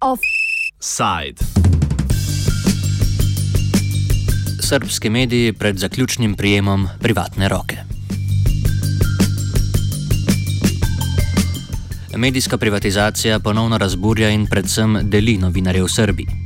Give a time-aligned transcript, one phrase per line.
[0.00, 1.44] Offside.
[4.60, 7.76] Srpski mediji pred zaključnim prijemom privatne roke.
[12.16, 16.43] Medijska privatizacija ponovno razburja in predvsem deli novinarje v Srbiji.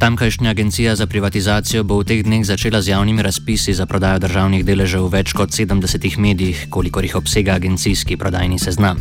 [0.00, 4.64] Tamkajšnja agencija za privatizacijo bo v teh dneh začela z javnimi razpisi za prodajo državnih
[4.64, 8.96] deležev v več kot 70 medijih, kolikor jih obsega agencijski prodajni seznam.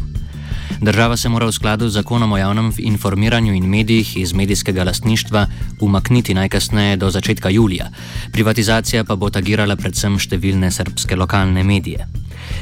[0.81, 5.47] Država se mora v skladu z zakonom o javnem informiranju in medijih iz medijskega lastništva
[5.79, 7.87] umakniti najkasneje do začetka julija.
[8.31, 12.07] Privatizacija pa bo tagirala predvsem številne srpske lokalne medije.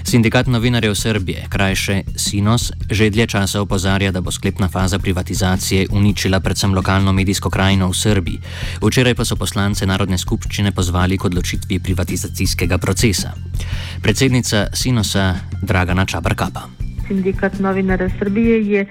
[0.07, 6.39] Sindikat novinarjev Srbije, krajše Sinos, že dlje časa opozarja, da bo sklepna faza privatizacije uničila
[6.39, 8.39] predvsem lokalno medijsko krajino v Srbiji.
[8.81, 13.33] Včeraj pa so poslance Narodne skupščine pozvali k odločitvi privatizacijskega procesa.
[14.01, 16.63] Predsednica Sinosa Dragana Čabrkapa.
[17.07, 18.87] Sindikat novinara Srbije je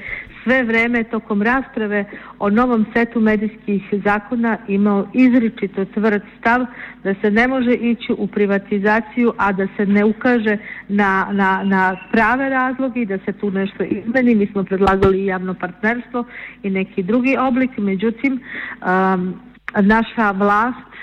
[0.47, 2.05] sve vreme tokom rasprave
[2.39, 6.67] o novom setu medijskih zakona imao izričito tvrd stav
[7.05, 11.97] da se ne može ići u privatizaciju, a da se ne ukaže na, na, na
[12.13, 14.35] prave razloge i da se tu nešto izmeni.
[14.35, 16.25] Mi smo predlagali i javno partnerstvo
[16.63, 19.35] i neki drugi oblik, međutim um,
[19.75, 20.96] naša vlast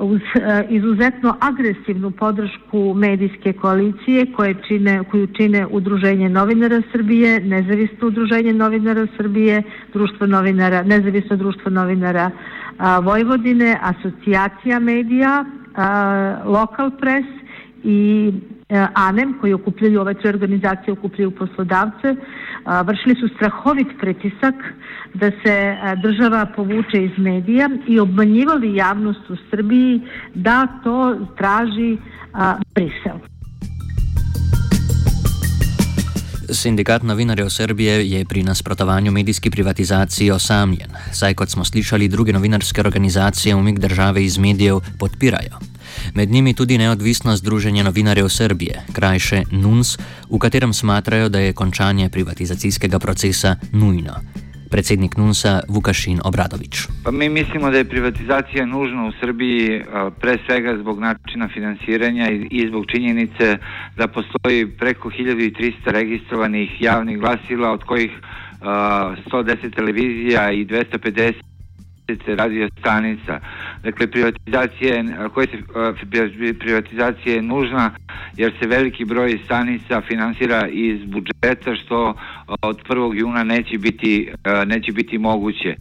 [0.00, 8.06] uz e, izuzetno agresivnu podršku medijske koalicije koje čine, koju čine Udruženje novinara Srbije, Nezavisno
[8.06, 12.30] udruženje novinara Srbije, Društvo novinara, Nezavisno društvo novinara
[13.02, 15.44] Vojvodine, Asocijacija medija,
[16.44, 17.43] Lokal pres
[17.84, 18.32] i
[18.68, 22.16] a, ANEM koji okupljaju ove tri organizacije, okupljaju poslodavce,
[22.84, 24.54] vršili su strahovit pritisak
[25.14, 30.00] da se država povuče iz medija i obmanjivali javnost u Srbiji
[30.34, 31.98] da to traži
[32.74, 33.18] Brisel.
[36.50, 42.80] Sindikat novinarjev Srbije je pri nasprotovanju medijski privatizaciji osamljen, saj kot smo slišali, druge novinarske
[42.80, 45.73] organizacije umik države iz medijev podpirajo.
[46.14, 49.98] Med njimi tudi neodvisno Združenje novinarjev Srbije, krajše NUNS,
[50.30, 54.14] v katerem smatrajo, da je končanje privatizacijskega procesa nujno.
[54.70, 56.76] Predsednik NUNS-a Vukašin Obradović.
[57.04, 59.82] Pa mi mislimo da je privatizacija nužna u Srbiji
[60.20, 63.58] pre svega zbog načina finansiranja i zbog činjenice
[63.96, 68.10] da postoji preko 1300 registrovanih javnih glasila, od kojih
[68.60, 71.53] 110 televizija i 250
[72.26, 73.40] radio stanica.
[73.82, 75.04] Dakle, privatizacija,
[75.34, 75.58] koje se,
[76.58, 77.90] privatizacija je nužna
[78.36, 82.14] jer se veliki broj stanica finansira iz budžeta što
[82.62, 83.20] od 1.
[83.20, 84.32] juna neće biti,
[84.66, 85.76] neće biti moguće.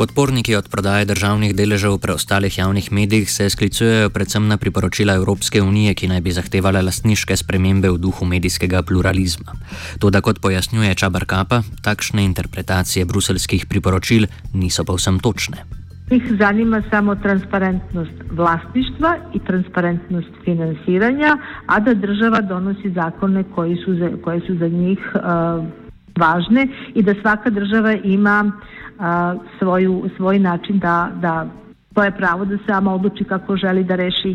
[0.00, 5.60] Podporniki od prodaje državnih deležev v preostalih javnih medijih se sklicujejo predvsem na priporočila Evropske
[5.62, 9.52] unije, ki naj bi zahtevala lastniške spremembe v duhu medijskega pluralizma.
[10.00, 14.24] Toda, kot pojasnjuje Čabar Kapa, takšne interpretacije bruselskih priporočil
[14.54, 15.66] niso povsem točne.
[16.10, 23.94] Njih zanima samo transparentnost vlasništva i transparentnost finansiranja, a da država donosi zakone koji su
[23.94, 25.79] za, koje su za njih uh,
[26.18, 28.52] važne i da svaka država ima
[28.98, 31.46] a, svoju, svoj način da, da
[31.94, 34.34] to je pravo da sama odluči kako želi da reši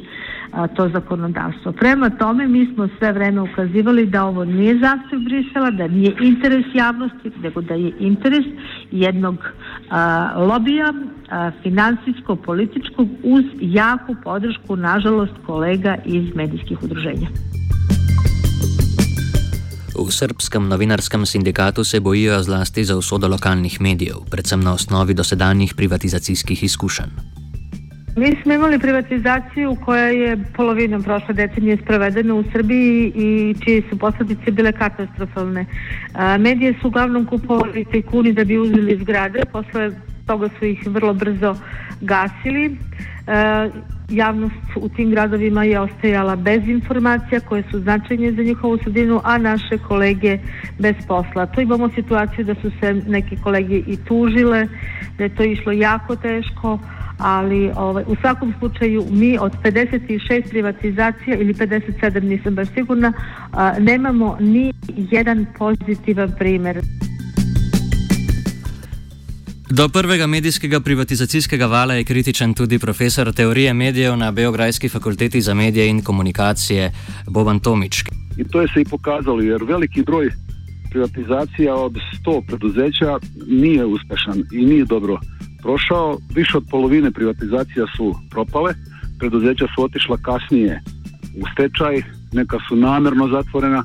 [0.51, 1.71] a, to zakonodavstvo.
[1.71, 6.65] Prema tome mi smo sve vreme ukazivali da ovo nije zastav Brisela, da nije interes
[6.73, 8.45] javnosti, nego da je interes
[8.91, 9.37] jednog
[9.89, 10.93] a, lobija
[11.29, 17.27] a, finansijsko-političkog uz jaku podršku, nažalost, kolega iz medijskih udruženja.
[19.95, 25.73] V srpskem novinarskem sindikatu se bojijo zlasti za usodo lokalnih medijev, predvsem na osnovi dosedanjih
[25.73, 27.09] privatizacijskih izkušenj.
[28.17, 33.97] Mi smo imali privatizaciju koja je polovinom prošle decenije sprovedena u Srbiji i čije su
[33.97, 35.65] posledice bile katastrofalne.
[36.39, 39.91] Medije su uglavnom kupovali tajkuni da bi uzeli zgrade, posle
[40.25, 41.55] toga su ih vrlo brzo
[42.01, 42.77] gasili
[44.09, 49.37] javnost u tim gradovima je ostajala bez informacija koje su značajne za njihovu sredinu, a
[49.37, 50.37] naše kolege
[50.79, 51.45] bez posla.
[51.45, 54.67] Tu imamo situaciju da su se neki kolege i tužile,
[55.17, 56.79] da je to išlo jako teško,
[57.17, 63.13] ali ovaj, u svakom slučaju mi od 56 privatizacija ili 57 nisam baš sigurna,
[63.51, 66.81] a, nemamo ni jedan pozitivan primer.
[69.77, 75.53] Do prvega medijskega privatizacijskega vala je kritičen tudi profesor teorije medijev na Beograjski fakulteti za
[75.53, 76.91] medije in komunikacije
[77.27, 78.03] Boban Tomič.
[78.37, 80.29] In to je se i pokazalo, jer veliki broj
[80.89, 81.93] privatizacija od
[82.25, 85.19] 100 preduzeća nije uspešan i nije dobro
[85.61, 86.17] prošao.
[86.35, 88.73] Više od polovine privatizacija su propale,
[89.19, 90.81] preduzeća su otišla kasnije
[91.41, 92.01] u stečaj,
[92.33, 93.83] neka su namerno zatvorena,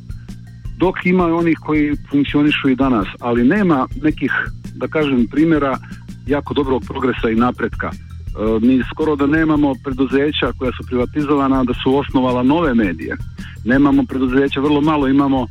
[0.79, 4.33] dok ima onih koji funkcionišu i danas, ali nema nekih,
[4.81, 5.79] da kažem, primjera
[6.27, 7.91] jako dobrog progresa i napretka.
[7.91, 13.17] E, mi skoro da nemamo preduzeća koja su privatizovana da su osnovala nove medije.
[13.65, 15.47] Nemamo preduzeća, vrlo malo imamo e,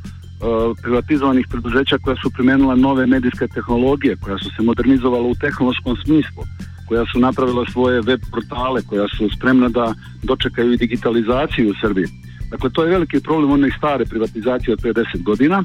[0.81, 6.43] privatizovanih preduzeća koja su primenila nove medijske tehnologije, koja su se modernizovala u tehnološkom smislu,
[6.87, 9.93] koja su napravila svoje web portale, koja su spremna da
[10.23, 12.07] dočekaju i digitalizaciju u Srbiji.
[12.51, 15.63] Dakle, to je veliki problem one stare privatizacije od 50 godina.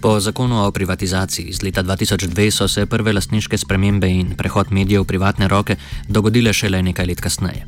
[0.00, 5.02] Po zakonu o privatizaciji iz leta 2002 so se prve lastniške spremembe in prehod medijev
[5.02, 5.76] v privatne roke
[6.08, 7.66] dogodile šele nekaj let kasneje.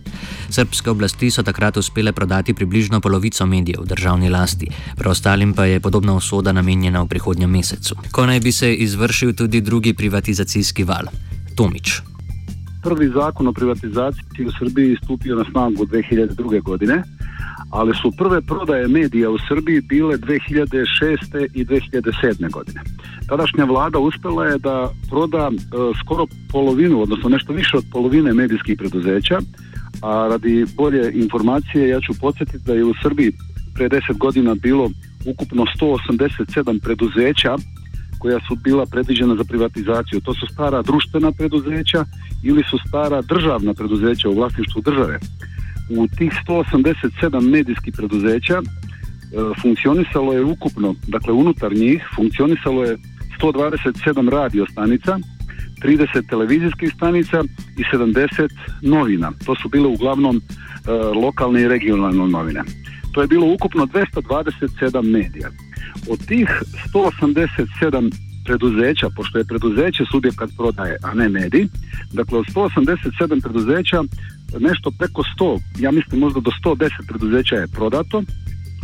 [0.51, 5.81] Srpske oblasti so takrat uspele prodati približno polovico medijev v državni lasti, preostalim pa je
[5.81, 11.11] podobna usoda namenjena v prihodnjem mesecu, ko naj bi se izvršil tudi drugi privatizacijski val-
[11.57, 12.03] Tomič.
[12.83, 16.63] prvi zakon o privatizaciji u Srbiji stupio na snagu 2002.
[16.63, 17.03] godine,
[17.71, 21.47] ali su prve prodaje medija u Srbiji bile 2006.
[21.55, 22.51] i 2007.
[22.51, 22.81] godine.
[23.29, 25.59] Tadašnja vlada uspjela je da proda e,
[26.05, 29.39] skoro polovinu, odnosno nešto više od polovine medijskih preduzeća,
[30.03, 33.33] a radi bolje informacije ja ću podsjetiti da je u Srbiji
[33.75, 34.91] pre 10 godina bilo
[35.27, 37.57] ukupno 187 preduzeća
[38.19, 40.21] koja su bila predviđena za privatizaciju.
[40.21, 42.05] To su stara društvena preduzeća
[42.45, 45.19] ili su stara državna preduzeća u vlasništvu države.
[45.91, 48.63] U tih 187 medijskih preduzeća e,
[49.63, 52.99] funkcionisalo je ukupno, dakle unutar njih funkcionisalo je
[53.41, 55.19] 127 radio stanica,
[55.83, 57.45] 30 televizijskih stanica
[57.77, 58.49] i 70
[58.83, 59.33] novina.
[59.47, 60.41] To su bile uglavnom e,
[60.93, 62.63] lokalne i regionalne novine.
[63.13, 65.49] To je bilo ukupno 227 medija.
[66.09, 66.49] Od tih
[66.95, 68.11] 187
[68.45, 71.67] preduzeća, pošto je preduzeće subjekat prodaje, a ne medij,
[72.13, 74.03] dakle od 187 preduzeća
[74.59, 78.23] nešto preko 100, ja mislim možda do 110 preduzeća je prodato,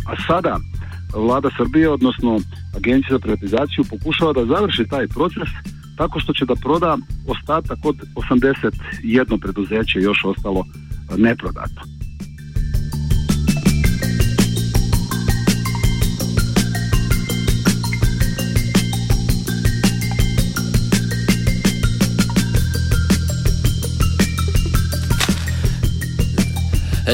[0.05, 0.59] a sada
[1.13, 2.39] vlada Srbije, odnosno
[2.77, 5.49] agencija za privatizaciju pokušava da završi taj proces
[5.97, 6.97] tako što će da proda
[7.27, 10.65] ostatak od 81 preduzeće još ostalo
[11.17, 11.96] neprodato.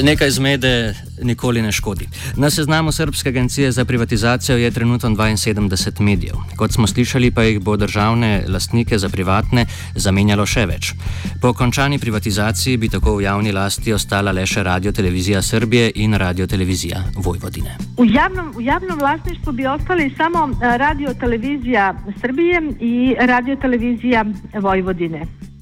[0.02, 2.08] Nekaj zmede nikoli ne škodi.
[2.36, 6.36] Na seznamu Srpske agencije za privatizacijo je trenutno 72 medijev.
[6.58, 10.94] Kot smo slišali, pa jih bo državne lastnike za privatne zamenjalo še več.
[11.42, 16.14] Po končani privatizaciji bi tako v javni lasti ostala le še Radio Televizija Srbije in
[16.14, 17.78] Radio Televizija Vojvodine.
[17.98, 24.26] V javnom, v javnom vlasništvu bi ostali samo eh, Radio Televizija Srbije in Radio Televizija
[24.62, 25.53] Vojvodine.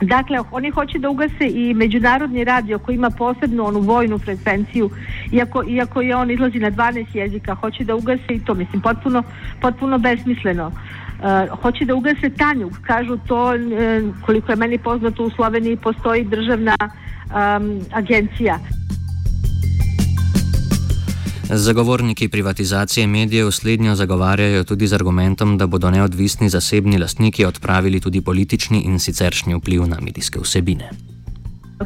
[0.00, 4.90] Dakle, oni hoće da ugase i međunarodni radio koji ima posebnu onu vojnu frekvenciju,
[5.32, 9.22] iako, iako je on izlazi na 12 jezika, hoće da ugase i to, mislim, potpuno,
[9.60, 10.66] potpuno besmisleno.
[10.66, 16.24] Uh, hoće da ugase Tanjuk, kažu to, uh, koliko je meni poznato u Sloveniji postoji
[16.24, 18.58] državna um, agencija.
[21.50, 28.20] Zagovorniki privatizacije medijev slednjo zagovarjajo tudi z argumentom, da bodo neodvisni zasebni lastniki odpravili tudi
[28.20, 30.90] politični in siceršnji vpliv na medijske vsebine.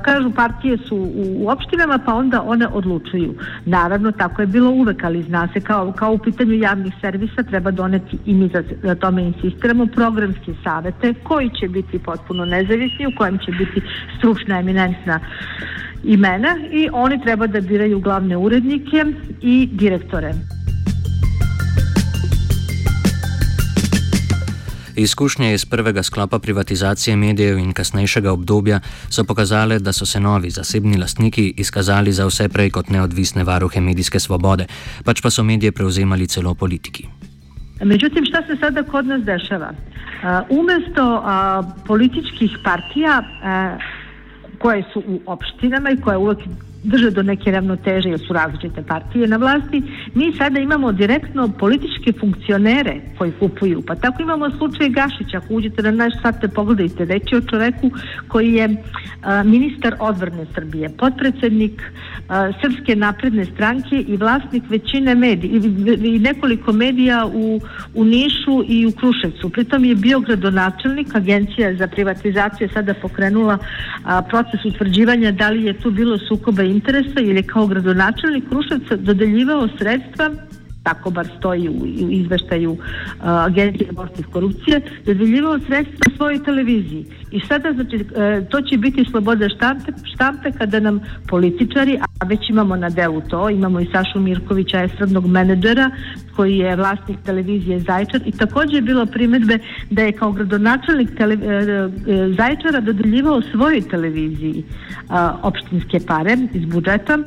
[0.04, 3.34] Kažu partije su u opštinama pa onda one odlučuju.
[3.66, 7.70] Naravno tako je bilo uvek, ali zna se kao, kao u pitanju javnih servisa treba
[7.70, 13.16] doneti i mi za, za tome insistiramo programske savete koji će biti potpuno nezavisni, u
[13.18, 13.80] kojem će biti
[14.18, 15.20] stručna eminentna
[16.04, 19.04] imena i oni treba da biraju glavne urednike
[19.42, 20.34] i direktore.
[24.96, 28.80] Izkušnje iz prvega sklopa privatizacije medijev in kasnejšega obdobja
[29.10, 33.80] so pokazale, da so se novi zasebni lastniki izkazali za vse prej kot neodvisne varuhe
[33.80, 34.66] medijske svobode,
[35.04, 37.06] pač pa so medije prevzemali celo politiki.
[37.84, 39.72] Međutim, šta se sada kod nas dešava?
[40.48, 41.24] Umesto uh,
[41.86, 44.01] političkih partija uh,
[44.62, 46.38] koje su u opštinama i koje uvek
[46.82, 49.82] drže do neke ravnoteže jer su različite partije na vlasti,
[50.14, 51.48] mi sada imamo direktno
[52.02, 53.82] političke funkcionere koji kupuju.
[53.86, 57.90] Pa tako imamo slučaj Gašića, ako uđete na naš te pogledajte, reći o čoveku
[58.28, 58.76] koji je
[59.22, 61.82] a, ministar odvrne Srbije, potpredsednik
[62.28, 67.60] a, Srpske napredne stranke i vlasnik većine medija i, i nekoliko medija u,
[67.94, 69.50] u Nišu i u Kruševcu.
[69.50, 73.58] Pritom je bio gradonačelnik, agencija za privatizaciju sada pokrenula
[74.04, 79.68] a, proces utvrđivanja da li je tu bilo sukoba interesa ili kao gradonačelnik Kruševca dodeljivao
[79.78, 80.30] sredstva
[80.82, 82.78] tako bar stoji u izveštaju uh,
[83.22, 87.06] Agencije protiv korupcije, dodjeljivao sredstva svojoj televiziji.
[87.30, 92.50] I sada znači, uh, to će biti sloboda štampe, štampe kada nam političari, a već
[92.50, 95.90] imamo na delu to, imamo i Sašu Mirkovića, estradnog menedžera,
[96.36, 99.58] koji je vlasnik televizije Zajčar i također je bilo primjedbe
[99.90, 101.42] da je kao gradonačelnik tele, uh,
[102.36, 104.64] Zajčara dodeljivao svojoj televiziji
[105.42, 107.18] opštinske pare iz budžeta.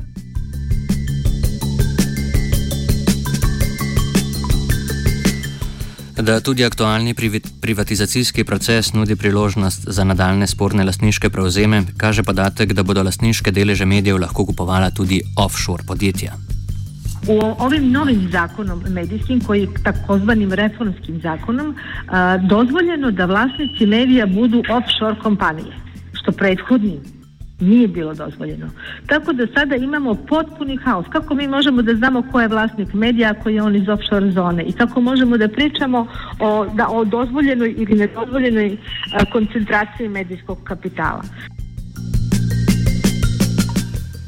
[6.25, 7.13] Da tudi aktualni
[7.61, 13.85] privatizacijski proces nudi priložnost za nadaljne sporne lastniške prevzeme, kaže podatek, da bodo lastniške deleže
[13.85, 16.33] medijev lahko kupovala tudi offshore podjetja.
[17.27, 21.75] U ovim novim zakonom medijskim, koji je takozvanim reformskim zakonom,
[22.07, 25.73] a, dozvoljeno da vlasnici medija budu offshore kompanije,
[26.13, 27.14] što prethodnim
[27.59, 28.69] nije bilo dozvoljeno.
[29.07, 31.05] Tako da sada imamo potpuni haos.
[31.09, 34.63] Kako mi možemo da znamo ko je vlasnik medija ako je on iz offshore zone
[34.63, 36.07] i kako možemo da pričamo
[36.39, 38.77] o, da, o dozvoljenoj ili nedozvoljenoj
[39.31, 41.21] koncentraciji medijskog kapitala.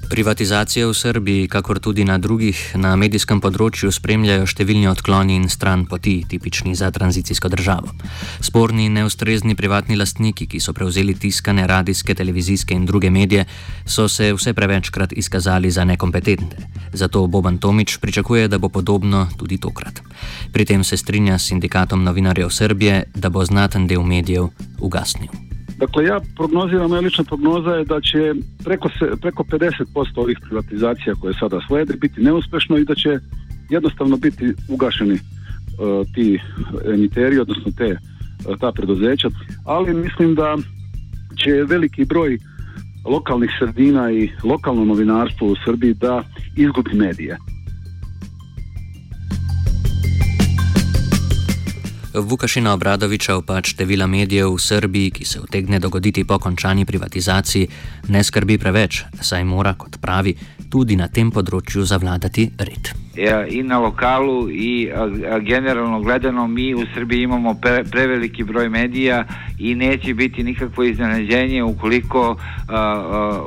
[0.10, 5.84] Privatizacije v Srbiji, kakor tudi na drugih na medijskem področju, spremljajo številni odkloni in stran
[5.86, 7.92] poti, tipični za tranzicijsko državo.
[8.40, 13.44] Sporni in neustrezni privatni lastniki, ki so prevzeli tiskane, radijske, televizijske in druge medije,
[13.84, 16.72] so se vse prevečkrat izkazali za nekompetentne.
[16.94, 20.00] Zato Boban Tomič pričakuje, da bo podobno tudi tokrat.
[20.54, 24.50] Pri tem se strinja s sindikatom novinarjev Srbije, da bo znaten del medijev
[24.80, 25.57] ugasnil.
[25.78, 29.76] Dakle, ja prognoziram, moja lična prognoza je da će preko, se, preko 50%
[30.16, 33.20] ovih privatizacija koje sada slede biti neuspešno i da će
[33.70, 36.40] jednostavno biti ugašeni uh, ti
[36.94, 37.98] emiteri, odnosno te,
[38.50, 39.30] uh, ta preduzeća,
[39.66, 40.58] ali mislim da
[41.44, 42.38] će veliki broj
[43.06, 46.24] lokalnih sredina i lokalno novinarstvo u Srbiji da
[46.56, 47.38] izgubi medije.
[52.20, 57.68] Vukašina Obradoviča opač števila medijev v Srbiji, ki se utegne dogoditi po končani privatizaciji,
[58.08, 60.36] ne skrbi preveč, saj mora, kot pravi,
[60.70, 62.94] tudi na tem področju zavladati red.
[63.50, 64.90] i na lokalu i
[65.42, 69.24] generalno gledano mi u Srbiji imamo pre, preveliki broj medija
[69.60, 72.36] i neće biti nikakvo iznenađenje ukoliko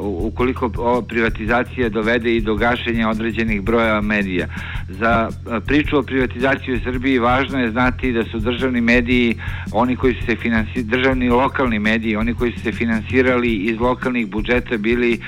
[0.03, 4.47] ukoliko ova privatizacija dovede i do gašenja određenih broja medija.
[4.89, 5.29] Za
[5.67, 9.37] priču o privatizaciji u Srbiji važno je znati da su državni mediji
[9.73, 14.31] oni koji su se finansirali, državni lokalni mediji, oni koji su se finansirali iz lokalnih
[14.31, 15.21] budžeta bili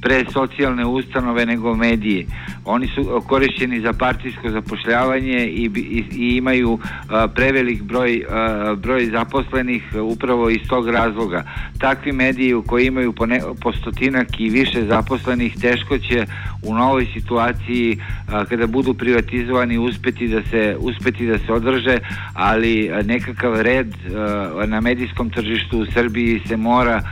[0.00, 2.26] pre socijalne ustanove nego mediji.
[2.70, 6.78] Oni su korišćeni za partijsko zapošljavanje i, i, i imaju
[7.10, 11.42] a, prevelik broj, a, broj zaposlenih upravo iz tog razloga.
[11.78, 16.26] Takvi mediji koji imaju po, ne, po stotinak i više zaposlenih teško će
[16.62, 17.98] u novoj situaciji
[18.28, 21.98] a, kada budu privatizovani uspeti da se uspeti da se održe,
[22.34, 23.94] ali nekakav red
[24.66, 27.02] na medijskom tržištu u Srbiji se mora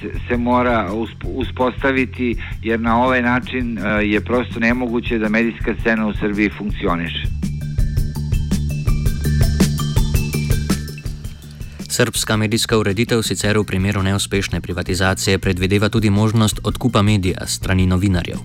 [0.00, 0.88] se, se mora
[1.24, 7.22] uspostaviti jer na ovaj način je prosto nemoguće da medijska scena u Srbiji funkcioniše.
[11.88, 18.36] Srpska medijska ureditev sicer v primeru neuspešne privatizacije predvideva tudi možnost odkupa medija strani novinarjev.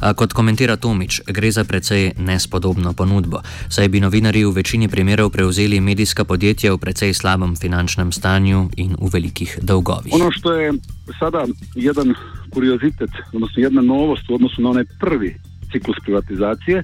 [0.00, 5.30] A kot komentira Tomič, gre za precej nespodobno ponudbo, saj bi novinarji v večini primerov
[5.30, 10.12] prevzeli medijska podjetja v precej slabem finančnem stanju in v velikih dolgovih.
[10.14, 10.72] Ono što je
[11.18, 11.44] sada
[11.74, 12.14] jedan
[12.54, 16.82] kuriozitet, odnosno jedna novost u odnosu na onaj prvi ciklus privatizacije,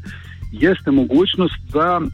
[0.52, 2.06] jeste mogućnost da e,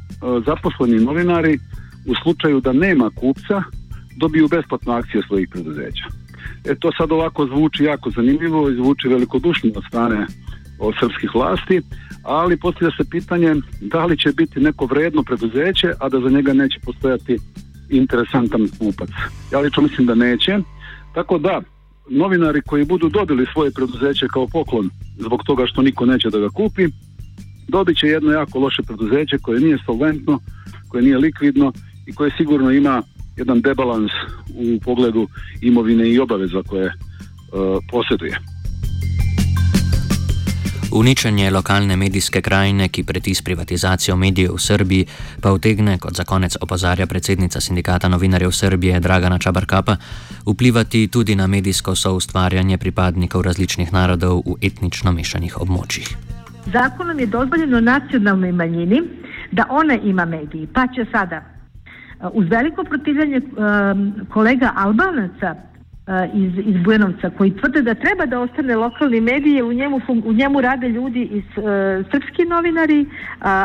[0.46, 1.58] zaposleni novinari
[2.06, 3.62] u slučaju da nema kupca
[4.16, 6.04] dobiju besplatnu akciju svojih preduzeća.
[6.64, 10.26] E to sad ovako zvuči jako zanimljivo i zvuči velikodušno od strane
[10.78, 11.82] od srpskih vlasti,
[12.22, 16.52] ali postavlja se pitanje da li će biti neko vredno preduzeće, a da za njega
[16.52, 17.38] neće postojati
[17.90, 19.08] interesantan kupac.
[19.52, 20.58] Ja lično mislim da neće.
[21.14, 21.60] Tako da,
[22.10, 26.48] novinari koji budu dobili svoje preduzeće kao poklon zbog toga što niko neće da ga
[26.48, 26.86] kupi,
[27.68, 30.38] dobit će jedno jako loše preduzeće koje nije solventno,
[30.88, 31.72] koje nije likvidno
[32.06, 33.02] i koje sigurno ima
[33.36, 34.12] jedan debalans
[34.48, 35.28] u pogledu
[35.62, 36.92] imovine i obaveza koje uh,
[37.90, 38.53] posjeduje.
[40.94, 45.06] Uničenje lokalne medijske krajine, ki preti s privatizacijo medijev v Srbiji,
[45.42, 49.96] pa utegne, kot za konec opozarja predsednica sindikata novinarjev Srbije Dragana Čabarkapa,
[50.46, 56.14] vplivati tudi na medijsko soustvarjanje pripadnikov različnih narodov v etnično mešanih območjih.
[56.72, 59.02] Zakonom je dozvoljeno nacionalnoj manjini,
[59.52, 61.42] da ona ima mediji, pa će sada
[62.32, 63.40] uz veliko protivljenje
[64.32, 65.54] kolega Albanaca
[66.34, 70.60] iz, iz Bujanovca koji tvrde da treba da ostane lokalni medije, u njemu, u njemu
[70.60, 71.64] rade ljudi iz uh,
[72.10, 73.06] srpski novinari,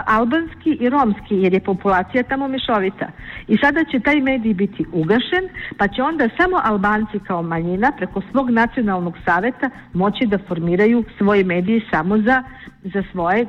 [0.05, 3.07] albanski i romski, jer je populacija tamo mešovita.
[3.47, 5.43] I sada će taj medij biti ugašen,
[5.77, 11.43] pa će onda samo Albanci kao manjina preko svog nacionalnog saveta moći da formiraju svoje
[11.43, 12.43] medije samo za,
[12.83, 13.45] za svoje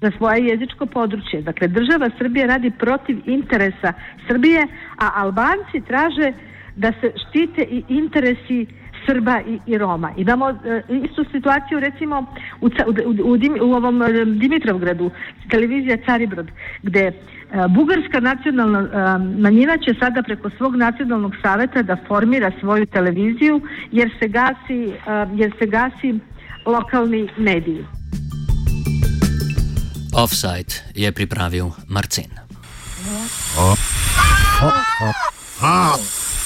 [0.00, 1.42] za svoje jezičko područje.
[1.42, 3.92] Dakle, država Srbije radi protiv interesa
[4.28, 4.66] Srbije,
[4.98, 6.32] a Albanci traže
[6.76, 8.66] da se štite i interesi
[9.06, 10.12] Srba i, i Roma.
[10.16, 10.56] Imamo uh,
[11.04, 12.26] istu situaciju recimo
[12.60, 12.70] u, u,
[13.24, 13.38] u,
[13.68, 14.08] u ovom uh,
[14.40, 15.10] Dimitrovgradu,
[15.50, 16.50] televizija Caribrod,
[16.82, 23.60] gde uh, bugarska nacionalna manjina će sada preko svog nacionalnog saveta da formira svoju televiziju
[23.92, 24.92] jer se gasi,
[25.34, 26.18] jer se gasi
[26.66, 27.84] lokalni mediji.
[30.14, 32.30] Offside je pripravil Marcin.